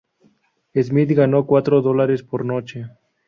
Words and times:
Smith 0.73 1.11
ganó 1.11 1.45
cuatro 1.45 1.79
dólares 1.83 2.23
por 2.23 2.43
noche. 2.43 2.87